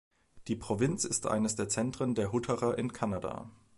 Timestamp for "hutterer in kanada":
2.31-3.51